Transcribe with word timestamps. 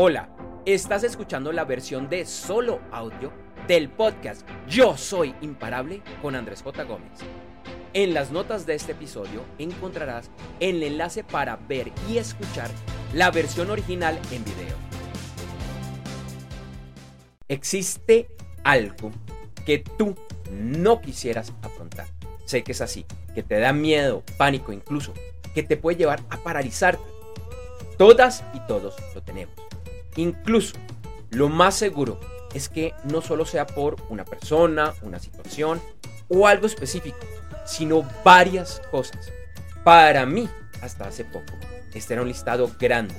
Hola, 0.00 0.28
estás 0.64 1.02
escuchando 1.02 1.50
la 1.50 1.64
versión 1.64 2.08
de 2.08 2.24
solo 2.24 2.78
audio 2.92 3.32
del 3.66 3.88
podcast 3.88 4.48
Yo 4.68 4.96
Soy 4.96 5.34
Imparable 5.40 6.02
con 6.22 6.36
Andrés 6.36 6.62
J. 6.62 6.84
Gómez. 6.84 7.18
En 7.94 8.14
las 8.14 8.30
notas 8.30 8.64
de 8.64 8.76
este 8.76 8.92
episodio 8.92 9.42
encontrarás 9.58 10.30
el 10.60 10.84
enlace 10.84 11.24
para 11.24 11.56
ver 11.56 11.90
y 12.08 12.18
escuchar 12.18 12.70
la 13.12 13.32
versión 13.32 13.70
original 13.70 14.16
en 14.30 14.44
video. 14.44 14.76
Existe 17.48 18.28
algo 18.62 19.10
que 19.66 19.78
tú 19.78 20.14
no 20.52 21.00
quisieras 21.00 21.52
afrontar. 21.60 22.06
Sé 22.44 22.62
que 22.62 22.70
es 22.70 22.80
así, 22.80 23.04
que 23.34 23.42
te 23.42 23.58
da 23.58 23.72
miedo, 23.72 24.22
pánico 24.36 24.72
incluso, 24.72 25.12
que 25.56 25.64
te 25.64 25.76
puede 25.76 25.98
llevar 25.98 26.20
a 26.30 26.36
paralizarte. 26.36 27.02
Todas 27.96 28.44
y 28.54 28.60
todos 28.68 28.94
lo 29.12 29.24
tenemos. 29.24 29.67
Incluso 30.18 30.74
lo 31.30 31.48
más 31.48 31.76
seguro 31.76 32.18
es 32.52 32.68
que 32.68 32.92
no 33.04 33.22
solo 33.22 33.46
sea 33.46 33.68
por 33.68 33.94
una 34.08 34.24
persona, 34.24 34.92
una 35.02 35.20
situación 35.20 35.80
o 36.26 36.48
algo 36.48 36.66
específico, 36.66 37.18
sino 37.64 38.02
varias 38.24 38.82
cosas. 38.90 39.30
Para 39.84 40.26
mí, 40.26 40.48
hasta 40.82 41.06
hace 41.06 41.24
poco, 41.24 41.52
este 41.94 42.14
era 42.14 42.22
un 42.22 42.28
listado 42.28 42.68
grande, 42.80 43.14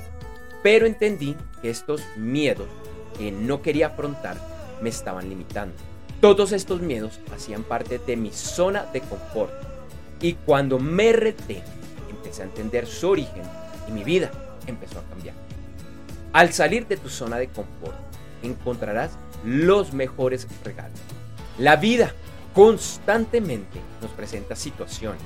pero 0.62 0.84
entendí 0.84 1.34
que 1.62 1.70
estos 1.70 2.02
miedos 2.16 2.68
que 3.16 3.32
no 3.32 3.62
quería 3.62 3.86
afrontar 3.86 4.36
me 4.82 4.90
estaban 4.90 5.30
limitando. 5.30 5.74
Todos 6.20 6.52
estos 6.52 6.82
miedos 6.82 7.18
hacían 7.34 7.62
parte 7.62 7.98
de 7.98 8.16
mi 8.16 8.30
zona 8.30 8.84
de 8.92 9.00
confort 9.00 9.54
y 10.20 10.34
cuando 10.34 10.78
me 10.78 11.14
reté, 11.14 11.62
empecé 12.10 12.42
a 12.42 12.44
entender 12.44 12.86
su 12.86 13.08
origen 13.08 13.42
y 13.88 13.92
mi 13.92 14.04
vida 14.04 14.30
empezó 14.66 14.98
a 14.98 15.04
cambiar. 15.04 15.49
Al 16.32 16.52
salir 16.52 16.86
de 16.86 16.96
tu 16.96 17.08
zona 17.08 17.38
de 17.38 17.48
confort, 17.48 17.96
encontrarás 18.42 19.18
los 19.44 19.92
mejores 19.92 20.46
regalos. 20.64 21.00
La 21.58 21.76
vida 21.76 22.14
constantemente 22.54 23.80
nos 24.00 24.10
presenta 24.12 24.54
situaciones 24.54 25.22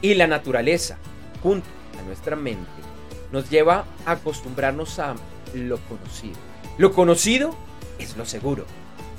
y 0.00 0.14
la 0.14 0.26
naturaleza, 0.26 0.96
junto 1.42 1.66
a 1.98 2.02
nuestra 2.02 2.36
mente, 2.36 2.70
nos 3.32 3.50
lleva 3.50 3.84
a 4.06 4.12
acostumbrarnos 4.12 4.98
a 4.98 5.16
lo 5.54 5.78
conocido. 5.88 6.36
Lo 6.78 6.92
conocido 6.92 7.54
es 7.98 8.16
lo 8.16 8.24
seguro, 8.24 8.64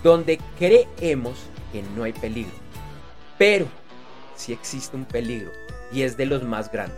donde 0.03 0.39
creemos 0.57 1.37
que 1.73 1.83
no 1.95 2.03
hay 2.03 2.13
peligro. 2.13 2.55
Pero 3.37 3.67
si 4.35 4.53
existe 4.53 4.95
un 4.95 5.05
peligro 5.05 5.51
y 5.91 6.03
es 6.03 6.15
de 6.15 6.25
los 6.25 6.43
más 6.43 6.71
grandes. 6.71 6.97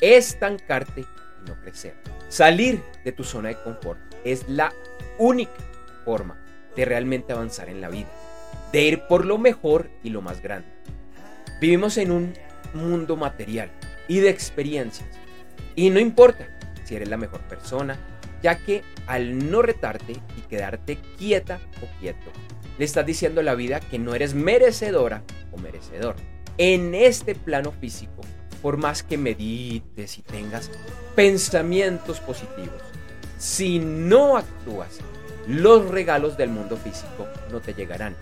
Estancarte 0.00 1.04
no 1.44 1.60
crecer. 1.60 1.94
Salir 2.28 2.82
de 3.04 3.12
tu 3.12 3.24
zona 3.24 3.50
de 3.50 3.56
confort 3.62 4.00
es 4.24 4.48
la 4.48 4.72
única 5.18 5.52
forma 6.04 6.40
de 6.76 6.84
realmente 6.84 7.32
avanzar 7.32 7.68
en 7.68 7.80
la 7.80 7.88
vida, 7.88 8.08
de 8.72 8.82
ir 8.82 9.02
por 9.08 9.24
lo 9.24 9.38
mejor 9.38 9.90
y 10.02 10.10
lo 10.10 10.22
más 10.22 10.42
grande. 10.42 10.68
Vivimos 11.60 11.96
en 11.98 12.10
un 12.10 12.34
mundo 12.74 13.16
material 13.16 13.70
y 14.08 14.20
de 14.20 14.30
experiencias. 14.30 15.08
Y 15.76 15.90
no 15.90 16.00
importa 16.00 16.48
si 16.84 16.96
eres 16.96 17.08
la 17.08 17.16
mejor 17.16 17.40
persona, 17.42 17.98
ya 18.42 18.58
que 18.58 18.82
al 19.06 19.50
no 19.50 19.62
retarte 19.62 20.12
y 20.12 20.40
quedarte 20.42 20.98
quieta 21.16 21.60
o 21.82 22.00
quieto, 22.00 22.30
le 22.78 22.84
estás 22.84 23.06
diciendo 23.06 23.40
a 23.40 23.44
la 23.44 23.54
vida 23.54 23.80
que 23.80 23.98
no 23.98 24.14
eres 24.14 24.34
merecedora 24.34 25.22
o 25.52 25.58
merecedor. 25.58 26.16
En 26.58 26.94
este 26.94 27.34
plano 27.34 27.72
físico, 27.72 28.20
por 28.64 28.78
más 28.78 29.02
que 29.02 29.18
medites 29.18 30.16
y 30.16 30.22
tengas 30.22 30.70
pensamientos 31.14 32.18
positivos, 32.20 32.80
si 33.36 33.78
no 33.78 34.38
actúas, 34.38 35.00
los 35.46 35.90
regalos 35.90 36.38
del 36.38 36.48
mundo 36.48 36.78
físico 36.78 37.28
no 37.52 37.60
te 37.60 37.74
llegarán 37.74 38.16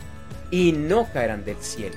y 0.51 0.73
no 0.73 1.09
caerán 1.13 1.45
del 1.45 1.59
cielo. 1.59 1.95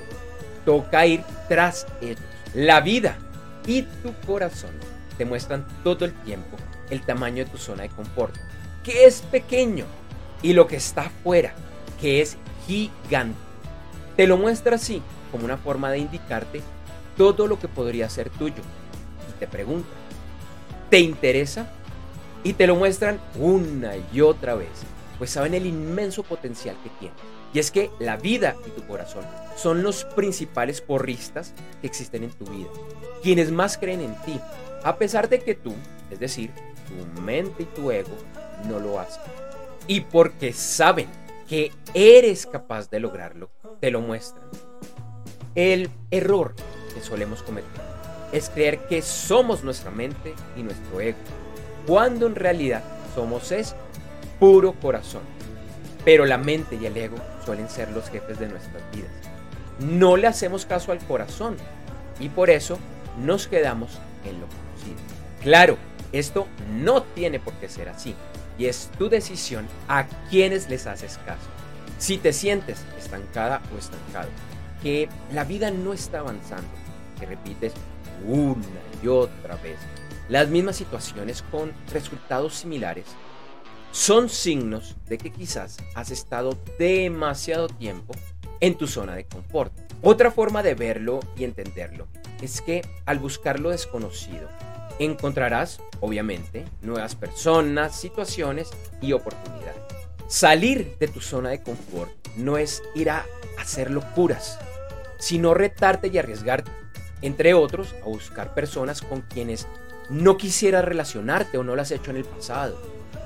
Toca 0.64 1.06
ir 1.06 1.24
tras 1.48 1.88
ellos. 2.00 2.20
La 2.54 2.80
vida 2.80 3.18
y 3.66 3.82
tu 3.82 4.14
corazón 4.24 4.70
te 5.18 5.24
muestran 5.24 5.66
todo 5.82 6.04
el 6.04 6.12
tiempo 6.22 6.56
el 6.90 7.04
tamaño 7.04 7.44
de 7.44 7.50
tu 7.50 7.58
zona 7.58 7.82
de 7.82 7.88
confort, 7.88 8.36
que 8.84 9.06
es 9.06 9.22
pequeño, 9.22 9.86
y 10.40 10.52
lo 10.52 10.68
que 10.68 10.76
está 10.76 11.06
afuera, 11.06 11.52
que 12.00 12.22
es 12.22 12.36
gigante. 12.64 13.40
Te 14.16 14.28
lo 14.28 14.36
muestra 14.36 14.76
así, 14.76 15.02
como 15.32 15.46
una 15.46 15.56
forma 15.56 15.90
de 15.90 15.98
indicarte 15.98 16.62
todo 17.16 17.46
lo 17.46 17.58
que 17.58 17.68
podría 17.68 18.08
ser 18.08 18.30
tuyo. 18.30 18.62
Y 19.28 19.38
te 19.38 19.46
pregunta, 19.46 19.88
¿te 20.90 21.00
interesa? 21.00 21.70
Y 22.44 22.52
te 22.52 22.66
lo 22.66 22.76
muestran 22.76 23.20
una 23.36 23.92
y 24.12 24.20
otra 24.20 24.54
vez, 24.54 24.68
pues 25.18 25.30
saben 25.30 25.54
el 25.54 25.66
inmenso 25.66 26.22
potencial 26.22 26.76
que 26.82 26.90
tiene. 27.00 27.14
Y 27.52 27.58
es 27.58 27.70
que 27.70 27.90
la 27.98 28.16
vida 28.16 28.54
y 28.66 28.70
tu 28.70 28.86
corazón 28.86 29.24
son 29.56 29.82
los 29.82 30.04
principales 30.04 30.80
porristas 30.80 31.54
que 31.80 31.86
existen 31.86 32.24
en 32.24 32.30
tu 32.30 32.44
vida, 32.44 32.68
quienes 33.22 33.50
más 33.50 33.78
creen 33.78 34.00
en 34.02 34.14
ti, 34.22 34.38
a 34.84 34.96
pesar 34.96 35.28
de 35.28 35.40
que 35.40 35.54
tú, 35.54 35.72
es 36.10 36.20
decir, 36.20 36.50
tu 37.14 37.22
mente 37.22 37.62
y 37.62 37.66
tu 37.66 37.90
ego, 37.90 38.14
no 38.68 38.78
lo 38.78 39.00
hacen. 39.00 39.22
Y 39.86 40.02
porque 40.02 40.52
saben 40.52 41.08
que 41.48 41.72
eres 41.94 42.46
capaz 42.46 42.90
de 42.90 43.00
lograrlo, 43.00 43.50
te 43.80 43.90
lo 43.90 44.00
muestran. 44.00 44.44
El 45.54 45.88
error 46.10 46.54
solemos 47.00 47.42
cometer 47.42 47.96
es 48.32 48.50
creer 48.50 48.86
que 48.86 49.02
somos 49.02 49.62
nuestra 49.62 49.90
mente 49.90 50.34
y 50.56 50.62
nuestro 50.62 51.00
ego, 51.00 51.18
cuando 51.86 52.26
en 52.26 52.34
realidad 52.34 52.82
somos 53.14 53.52
es 53.52 53.74
puro 54.38 54.72
corazón. 54.74 55.22
Pero 56.04 56.24
la 56.24 56.38
mente 56.38 56.76
y 56.76 56.86
el 56.86 56.96
ego 56.96 57.16
suelen 57.44 57.68
ser 57.68 57.90
los 57.90 58.08
jefes 58.10 58.38
de 58.38 58.48
nuestras 58.48 58.82
vidas. 58.92 59.10
No 59.78 60.16
le 60.16 60.26
hacemos 60.26 60.66
caso 60.66 60.92
al 60.92 60.98
corazón 60.98 61.56
y 62.20 62.28
por 62.28 62.50
eso 62.50 62.78
nos 63.18 63.46
quedamos 63.46 63.98
en 64.24 64.40
lo 64.40 64.46
conocido. 64.46 64.98
Claro, 65.42 65.76
esto 66.12 66.46
no 66.72 67.02
tiene 67.02 67.40
por 67.40 67.54
qué 67.54 67.68
ser 67.68 67.88
así 67.88 68.14
y 68.58 68.66
es 68.66 68.90
tu 68.98 69.08
decisión 69.08 69.66
a 69.88 70.06
quienes 70.30 70.68
les 70.68 70.86
haces 70.86 71.18
caso. 71.26 71.48
Si 71.98 72.18
te 72.18 72.32
sientes 72.32 72.84
estancada 72.98 73.62
o 73.74 73.78
estancado, 73.78 74.28
que 74.82 75.08
la 75.32 75.44
vida 75.44 75.70
no 75.70 75.92
está 75.92 76.20
avanzando, 76.20 76.68
que 77.18 77.26
repites 77.26 77.72
una 78.24 78.62
y 79.02 79.08
otra 79.08 79.56
vez 79.56 79.78
las 80.28 80.48
mismas 80.48 80.76
situaciones 80.76 81.42
con 81.50 81.72
resultados 81.92 82.54
similares, 82.54 83.06
son 83.92 84.28
signos 84.28 84.96
de 85.06 85.18
que 85.18 85.32
quizás 85.32 85.78
has 85.94 86.10
estado 86.10 86.58
demasiado 86.78 87.68
tiempo 87.68 88.14
en 88.60 88.76
tu 88.76 88.86
zona 88.86 89.14
de 89.14 89.24
confort. 89.24 89.72
Otra 90.02 90.30
forma 90.30 90.62
de 90.62 90.74
verlo 90.74 91.20
y 91.36 91.44
entenderlo 91.44 92.06
es 92.42 92.60
que 92.60 92.82
al 93.06 93.18
buscar 93.18 93.60
lo 93.60 93.70
desconocido, 93.70 94.48
encontrarás, 94.98 95.80
obviamente, 96.00 96.64
nuevas 96.82 97.14
personas, 97.14 97.98
situaciones 97.98 98.70
y 99.00 99.12
oportunidades. 99.12 99.82
Salir 100.26 100.96
de 100.98 101.08
tu 101.08 101.20
zona 101.20 101.50
de 101.50 101.62
confort 101.62 102.10
no 102.36 102.58
es 102.58 102.82
ir 102.94 103.10
a 103.10 103.24
hacer 103.58 103.90
locuras, 103.90 104.58
sino 105.18 105.54
retarte 105.54 106.08
y 106.08 106.18
arriesgarte. 106.18 106.70
Entre 107.22 107.54
otros, 107.54 107.94
a 108.02 108.06
buscar 108.06 108.54
personas 108.54 109.00
con 109.00 109.22
quienes 109.22 109.66
no 110.10 110.36
quisieras 110.36 110.84
relacionarte 110.84 111.58
o 111.58 111.64
no 111.64 111.74
lo 111.74 111.82
has 111.82 111.90
hecho 111.90 112.10
en 112.10 112.18
el 112.18 112.24
pasado. 112.24 112.78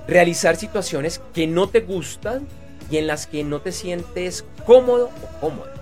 Realizar 0.07 0.57
situaciones 0.57 1.21
que 1.35 1.47
no 1.47 1.69
te 1.69 1.81
gustan 1.81 2.47
y 2.91 2.97
en 2.97 3.07
las 3.07 3.27
que 3.27 3.45
no 3.45 3.61
te 3.61 3.73
sientes 3.73 4.45
cómodo 4.65 5.11
o 5.23 5.41
cómoda. 5.41 5.75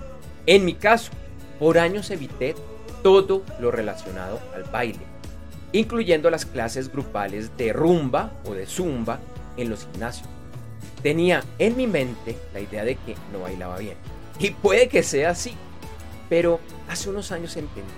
En 0.45 0.65
mi 0.65 0.73
caso, 0.73 1.11
por 1.59 1.77
años 1.77 2.09
evité 2.09 2.55
todo 3.03 3.43
lo 3.59 3.71
relacionado 3.71 4.39
al 4.53 4.63
baile, 4.63 4.99
incluyendo 5.71 6.29
las 6.29 6.45
clases 6.45 6.91
grupales 6.91 7.55
de 7.57 7.73
rumba 7.73 8.31
o 8.45 8.53
de 8.53 8.65
zumba 8.65 9.19
en 9.57 9.69
los 9.69 9.85
gimnasios. 9.85 10.27
Tenía 11.01 11.43
en 11.59 11.77
mi 11.77 11.87
mente 11.87 12.37
la 12.53 12.59
idea 12.59 12.83
de 12.83 12.95
que 12.95 13.15
no 13.31 13.41
bailaba 13.41 13.77
bien. 13.77 13.95
Y 14.39 14.51
puede 14.51 14.89
que 14.89 15.03
sea 15.03 15.31
así, 15.31 15.53
pero 16.29 16.59
hace 16.87 17.09
unos 17.09 17.31
años 17.31 17.57
entendí 17.57 17.91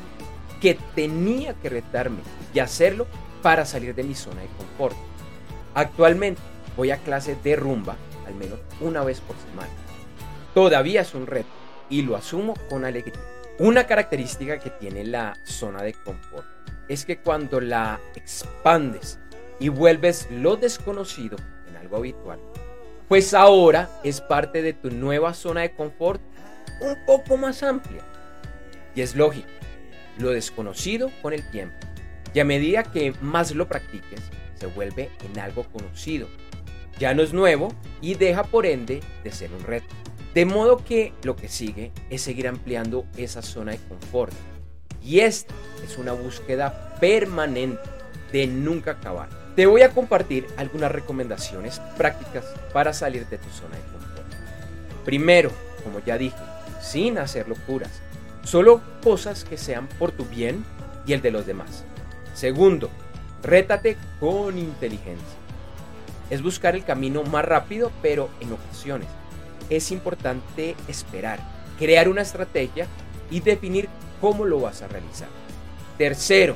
que 0.62 0.78
tenía 0.96 1.54
que 1.56 1.70
retarme 1.70 2.22
y 2.54 2.60
hacerlo 2.60 3.08
para 3.42 3.66
salir 3.66 3.96
de 3.96 4.04
mi 4.04 4.16
zona 4.16 4.42
de 4.42 4.48
confort. 4.58 4.96
Actualmente 5.74 6.42
voy 6.78 6.92
a 6.92 6.98
clases 6.98 7.44
de 7.44 7.56
rumba 7.56 7.96
al 8.26 8.36
menos 8.36 8.60
una 8.80 9.04
vez 9.04 9.20
por 9.22 9.36
semana. 9.38 9.70
Todavía 10.54 11.02
es 11.02 11.14
un 11.14 11.28
reto 11.28 11.50
y 11.90 12.04
lo 12.04 12.16
asumo 12.16 12.54
con 12.70 12.86
alegría. 12.86 13.20
Una 13.60 13.86
característica 13.86 14.60
que 14.60 14.70
tiene 14.70 15.04
la 15.04 15.36
zona 15.44 15.84
de 15.84 15.94
confort 15.94 16.46
es 16.88 17.06
que 17.06 17.20
cuando 17.20 17.62
la 17.62 18.00
expandes 18.16 19.20
y 19.60 19.70
vuelves 19.70 20.28
lo 20.32 20.56
desconocido 20.56 21.38
en 21.70 21.78
algo 21.78 21.98
habitual, 21.98 22.40
pues 23.08 23.34
ahora 23.34 23.90
es 24.04 24.22
parte 24.22 24.62
de 24.62 24.74
tu 24.74 24.90
nueva 24.90 25.34
zona 25.34 25.62
de 25.62 25.76
confort 25.76 26.22
un 26.82 26.98
poco 27.06 27.38
más 27.38 27.62
amplia. 27.64 28.04
Y 28.96 29.02
es 29.02 29.16
lógico, 29.16 29.48
lo 30.18 30.32
desconocido 30.32 31.12
con 31.22 31.34
el 31.34 31.50
tiempo. 31.52 31.76
Y 32.34 32.40
a 32.40 32.46
medida 32.46 32.84
que 32.84 33.14
más 33.22 33.54
lo 33.54 33.68
practiques, 33.68 34.22
se 34.56 34.68
vuelve 34.68 35.10
en 35.26 35.40
algo 35.40 35.64
conocido. 35.64 36.28
Ya 37.00 37.14
no 37.14 37.24
es 37.24 37.34
nuevo 37.34 37.74
y 38.00 38.14
deja 38.14 38.44
por 38.44 38.66
ende 38.66 39.02
de 39.24 39.32
ser 39.32 39.52
un 39.52 39.64
reto. 39.64 39.94
De 40.34 40.46
modo 40.46 40.84
que 40.84 41.14
lo 41.24 41.36
que 41.36 41.50
sigue 41.50 41.92
es 42.10 42.22
seguir 42.22 42.48
ampliando 42.48 43.06
esa 43.18 43.42
zona 43.42 43.72
de 43.72 43.80
confort. 43.80 44.34
Y 45.04 45.20
esta 45.20 45.54
es 45.84 45.98
una 45.98 46.14
búsqueda 46.14 46.96
permanente 47.00 47.82
de 48.32 48.48
nunca 48.48 48.92
acabar. 48.92 49.30
Te 49.56 49.66
voy 49.66 49.82
a 49.82 49.90
compartir 49.90 50.48
algunas 50.56 50.92
recomendaciones 50.92 51.82
prácticas 51.98 52.46
para 52.72 52.94
salir 52.94 53.28
de 53.28 53.38
tu 53.38 53.50
zona 53.50 53.76
de 53.76 53.84
confort. 53.92 54.28
Primero, 55.04 55.52
como 55.84 56.00
ya 56.00 56.18
dije, 56.18 56.38
sin 56.80 57.18
hacer 57.18 57.50
locuras, 57.50 58.02
solo 58.44 58.82
cosas 59.04 59.44
que 59.44 59.58
sean 59.58 59.88
por 60.00 60.12
tu 60.12 60.26
bien 60.26 60.66
y 61.06 61.14
el 61.14 61.22
de 61.22 61.32
los 61.32 61.46
demás. 61.46 61.86
Segundo, 62.34 62.90
rétate 63.44 63.98
con 64.20 64.58
inteligencia. 64.58 65.38
Es 66.30 66.42
buscar 66.42 66.76
el 66.76 66.86
camino 66.86 67.24
más 67.24 67.46
rápido, 67.46 67.92
pero 68.02 68.30
en 68.40 68.54
ocasiones 68.54 69.08
es 69.70 69.92
importante 69.92 70.76
esperar, 70.88 71.40
crear 71.80 72.10
una 72.10 72.22
estrategia 72.22 72.88
y 73.30 73.40
definir 73.40 73.88
cómo 74.20 74.46
lo 74.46 74.60
vas 74.60 74.82
a 74.82 74.88
realizar. 74.88 75.30
Tercero, 75.98 76.56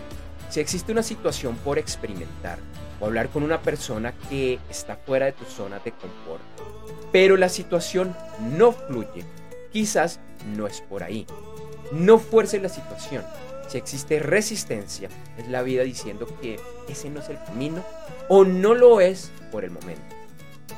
si 0.50 0.60
existe 0.60 0.92
una 0.92 1.04
situación 1.04 1.56
por 1.56 1.80
experimentar 1.80 2.60
o 3.00 3.06
hablar 3.06 3.30
con 3.30 3.44
una 3.44 3.62
persona 3.62 4.14
que 4.30 4.60
está 4.70 4.98
fuera 4.98 5.28
de 5.28 5.32
tu 5.32 5.46
zona 5.46 5.80
de 5.80 5.92
confort, 5.92 6.44
pero 7.12 7.38
la 7.38 7.50
situación 7.50 8.16
no 8.58 8.72
fluye, 8.74 9.26
quizás 9.72 10.20
no 10.56 10.68
es 10.68 10.82
por 10.82 11.04
ahí. 11.04 11.26
No 11.92 12.20
fuerce 12.20 12.60
la 12.60 12.70
situación. 12.70 13.24
Si 13.68 13.78
existe 13.78 14.20
resistencia, 14.20 15.10
es 15.38 15.48
la 15.48 15.64
vida 15.64 15.84
diciendo 15.84 16.28
que 16.42 16.60
ese 16.88 17.10
no 17.10 17.20
es 17.20 17.30
el 17.30 17.44
camino 17.44 17.84
o 18.30 18.44
no 18.44 18.76
lo 18.76 19.02
es 19.02 19.32
por 19.52 19.64
el 19.64 19.72
momento. 19.72 20.16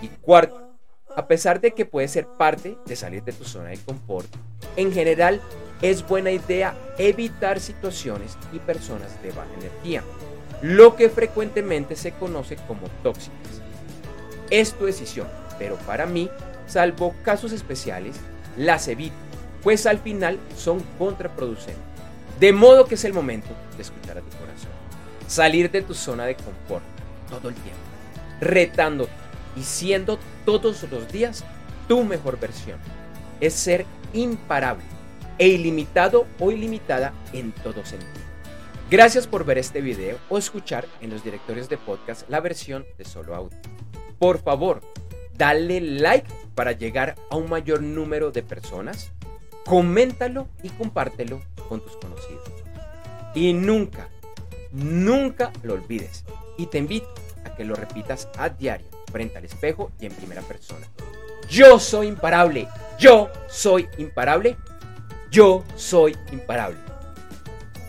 Y 0.02 0.08
cuarto, 0.08 0.72
a 1.16 1.28
pesar 1.28 1.60
de 1.60 1.72
que 1.72 1.86
puede 1.86 2.08
ser 2.08 2.28
parte 2.28 2.78
de 2.86 2.96
salir 2.96 3.24
de 3.24 3.34
tu 3.34 3.44
zona 3.44 3.70
de 3.70 3.78
confort, 3.78 4.28
en 4.76 4.92
general 4.92 5.42
es 5.82 6.08
buena 6.08 6.32
idea 6.32 6.76
evitar 6.98 7.60
situaciones 7.60 8.38
y 8.54 8.60
personas 8.60 9.22
de 9.22 9.32
baja 9.32 9.50
energía, 9.60 10.04
lo 10.62 10.96
que 10.96 11.10
frecuentemente 11.10 11.96
se 11.96 12.14
conoce 12.14 12.56
como 12.68 12.88
tóxicas. 13.04 13.62
Es 14.50 14.74
tu 14.74 14.86
decisión, 14.86 15.28
pero 15.60 15.76
para 15.78 16.06
mí, 16.06 16.30
salvo 16.68 17.14
casos 17.24 17.52
especiales, 17.52 18.16
las 18.58 18.88
evito, 18.88 19.16
pues 19.68 19.86
al 19.86 20.00
final 20.00 20.40
son 20.56 20.82
contraproducentes. 20.98 21.76
De 22.40 22.54
modo 22.54 22.86
que 22.86 22.96
es 22.96 23.04
el 23.04 23.12
momento 23.12 23.50
de 23.76 23.82
escuchar 23.82 24.18
a 24.18 24.22
tu 24.22 24.30
corazón. 24.38 24.72
Salir 25.28 25.70
de 25.70 25.82
tu 25.82 25.94
zona 25.94 26.24
de 26.24 26.38
confort 26.38 26.86
todo 27.30 27.50
el 27.50 27.56
tiempo, 27.56 27.82
retándote 28.40 29.12
y 29.58 29.64
siendo 29.64 30.20
todos 30.46 30.84
los 30.90 31.12
días 31.12 31.44
tu 31.90 32.02
mejor 32.06 32.40
versión. 32.40 32.80
Es 33.42 33.56
ser 33.56 33.86
imparable 34.14 34.86
e 35.38 35.50
ilimitado 35.50 36.28
o 36.40 36.50
ilimitada 36.50 37.12
en 37.34 37.52
todo 37.52 37.86
sentido. 37.86 38.26
Gracias 38.90 39.28
por 39.28 39.44
ver 39.44 39.58
este 39.58 39.82
video 39.82 40.18
o 40.30 40.38
escuchar 40.38 40.88
en 41.02 41.10
los 41.10 41.26
directorios 41.26 41.68
de 41.68 41.78
podcast 41.78 42.30
la 42.30 42.40
versión 42.40 42.86
de 42.98 43.04
solo 43.04 43.36
audio. 43.36 43.58
Por 44.18 44.42
favor, 44.42 44.80
dale 45.38 45.82
like 45.82 46.32
para 46.56 46.72
llegar 46.72 47.16
a 47.30 47.36
un 47.36 47.50
mayor 47.50 47.84
número 47.84 48.32
de 48.32 48.44
personas, 48.44 49.12
coméntalo 49.68 50.48
y 50.64 50.70
compártelo 50.70 51.42
con 51.70 51.82
tus 51.82 51.96
conocidos. 51.98 52.44
Y 53.36 53.54
nunca, 53.54 54.10
nunca 54.72 55.52
lo 55.62 55.74
olvides. 55.74 56.24
Y 56.58 56.68
te 56.68 56.80
invito 56.80 57.14
a 57.46 57.56
que 57.56 57.66
lo 57.66 57.76
repitas 57.76 58.30
a 58.38 58.50
diario, 58.50 58.88
frente 59.12 59.38
al 59.38 59.46
espejo 59.46 59.92
y 60.00 60.08
en 60.08 60.14
primera 60.14 60.42
persona. 60.42 60.88
Yo 61.50 61.80
soy 61.80 62.08
imparable. 62.08 62.68
Yo 62.98 63.30
soy 63.48 63.88
imparable. 63.98 64.58
Yo 65.30 65.64
soy 65.76 66.16
imparable. 66.32 66.80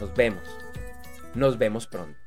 Nos 0.01 0.15
vemos. 0.15 0.43
Nos 1.35 1.57
vemos 1.59 1.87
pronto. 1.87 2.18